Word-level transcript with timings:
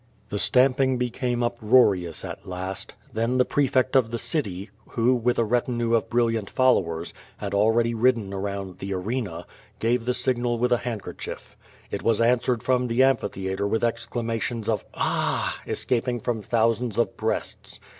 The 0.29 0.39
stamping 0.39 0.97
became 0.97 1.43
uproarious 1.43 2.25
at 2.25 2.47
last. 2.47 2.95
Then 3.13 3.37
the 3.37 3.45
prefect 3.45 3.95
of 3.95 4.09
the 4.09 4.17
city, 4.17 4.71
who, 4.93 5.13
with 5.13 5.37
a 5.37 5.43
retinue 5.43 5.93
of 5.93 6.09
brilliant 6.09 6.49
followers, 6.49 7.13
had 7.37 7.53
al 7.53 7.69
ready 7.69 7.93
ridden 7.93 8.33
around 8.33 8.79
the 8.79 8.95
arena, 8.95 9.45
gave, 9.77 10.05
the 10.05 10.15
signal 10.15 10.57
with 10.57 10.71
a 10.71 10.77
hand 10.77 11.03
kerchief. 11.03 11.55
It 11.91 12.01
was 12.01 12.19
answered 12.19 12.63
from 12.63 12.87
the 12.87 13.03
amphitheatre 13.03 13.67
with 13.67 13.83
ex 13.83 14.07
clamations 14.07 14.67
of 14.67 14.83
"Aaa!" 14.93 15.51
escaping 15.67 16.19
from 16.19 16.41
thousands 16.41 16.97
of 16.97 17.15
breasts. 17.15 17.79